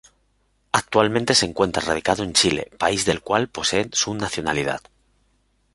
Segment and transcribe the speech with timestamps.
[0.71, 4.81] Actualmente se encuentra radicado en Chile, país del cual posee su nacionalidad.